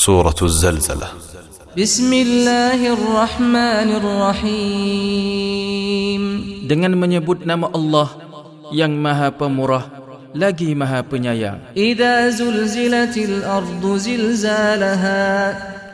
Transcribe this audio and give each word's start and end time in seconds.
سورة 0.00 0.36
الزلزلة 0.42 1.08
بسم 1.78 2.12
الله 2.12 2.92
الرحمن 2.92 3.88
الرحيم 3.96 5.32
dengan 6.68 6.92
menyebut 6.94 7.46
nama 7.48 7.72
Allah 7.72 8.08
yang 8.76 8.92
Maha 8.92 9.32
Pemurah 9.32 9.88
lagi 10.36 10.76
Maha 10.76 11.00
Penyayang. 11.00 11.72
إذا 11.72 12.28
زلزلت 12.28 13.16
الأرض 13.16 13.96
زلزالها 13.96 15.24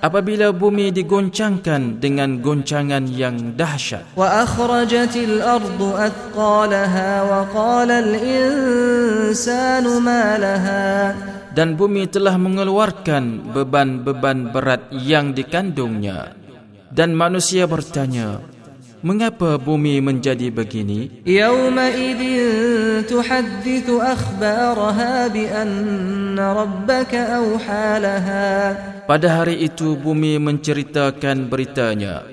Apabila 0.02 0.50
bumi 0.50 0.90
digoncangkan 0.90 2.02
dengan 2.02 2.42
goncangan 2.42 3.06
yang 3.06 3.54
dahsyat 3.54 4.02
وأخرجت 4.18 5.14
الأرض 5.16 5.78
أثقالها 5.78 7.22
وقال 7.22 7.90
الإنسان 7.90 9.84
ما 10.02 10.38
لها 10.42 11.14
dan 11.57 11.73
bumi 11.73 12.05
telah 12.05 12.37
mengeluarkan 12.37 13.49
beban-beban 13.49 14.53
berat 14.53 14.93
yang 14.93 15.33
dikandungnya. 15.33 16.37
Dan 16.93 17.17
manusia 17.17 17.65
bertanya, 17.65 18.45
Mengapa 18.97 19.61
bumi 19.61 20.01
menjadi 20.01 20.49
begini? 20.49 21.21
Yawma 21.21 21.93
idin 21.93 23.05
tuhadithu 23.05 24.01
akhbaraha 24.01 25.29
bi 25.29 25.45
anna 25.45 26.57
rabbaka 26.57 27.37
awhalaha. 27.37 28.45
Pada 29.05 29.27
hari 29.37 29.61
itu 29.61 29.93
bumi 29.93 30.41
menceritakan 30.41 31.45
beritanya. 31.45 32.25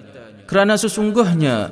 Kerana 0.48 0.80
sesungguhnya 0.80 1.68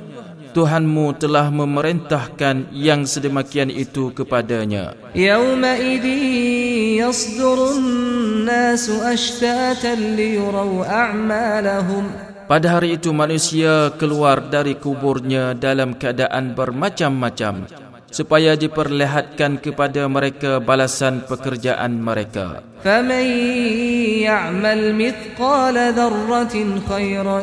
Tuhanmu 0.52 1.16
telah 1.16 1.48
memerintahkan 1.48 2.76
yang 2.76 3.08
sedemikian 3.08 3.72
itu 3.72 4.12
kepadanya. 4.12 4.92
Yawma 5.16 5.80
idin 5.80 6.71
يصدر 7.01 7.71
الناس 7.71 8.89
أشتاتا 8.89 9.95
ليروا 9.95 10.85
أعمالهم 10.85 12.05
Pada 12.47 12.79
hari 12.79 12.95
itu 12.95 13.11
manusia 13.11 13.91
keluar 13.99 14.39
dari 14.47 14.79
kuburnya 14.79 15.51
dalam 15.51 15.91
keadaan 15.99 16.55
bermacam-macam 16.55 17.67
supaya 18.07 18.55
diperlihatkan 18.55 19.59
kepada 19.59 20.07
mereka 20.07 20.63
balasan 20.63 21.27
pekerjaan 21.27 21.99
mereka. 21.99 22.63
فمن 22.87 23.25
يعمل 24.23 24.79
مثقال 24.95 25.75
ذرة 25.91 26.55
خيرا 26.87 27.39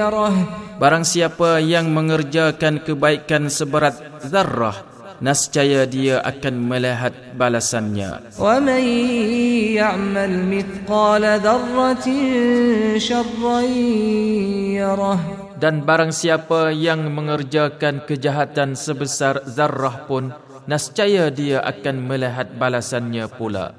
يره 0.00 0.36
Barang 0.80 1.04
siapa 1.04 1.60
yang 1.60 1.92
mengerjakan 1.92 2.80
kebaikan 2.80 3.52
seberat 3.52 4.00
zarrah, 4.24 4.80
nascaya 5.20 5.84
dia 5.84 6.18
akan 6.24 6.54
melihat 6.64 7.12
balasannya. 7.36 8.34
ومن 8.40 8.84
يعمل 9.76 10.32
مثقال 10.48 11.24
ذرة 11.44 12.06
شرا 12.96 13.60
يره 14.80 15.20
Dan 15.60 15.84
barang 15.84 16.08
siapa 16.08 16.72
yang 16.72 17.12
mengerjakan 17.12 18.08
kejahatan 18.08 18.72
sebesar 18.72 19.44
zarrah 19.44 20.08
pun, 20.08 20.32
nascaya 20.64 21.28
dia 21.28 21.60
akan 21.60 22.00
melihat 22.00 22.48
balasannya 22.56 23.28
pula. 23.28 23.76